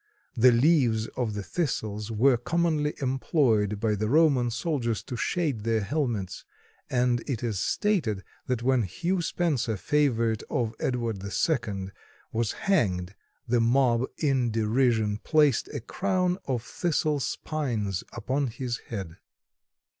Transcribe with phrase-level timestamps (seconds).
[0.35, 5.81] The leaves of the Thistles were commonly employed by the Roman soldiers to shade their
[5.81, 6.43] helmets,
[6.89, 11.89] and it is stated that when Hugh Spencer, favorite of Edward II,
[12.33, 13.13] was hanged,
[13.47, 19.17] the mob, in derision, placed a crown of thistle spines upon his head.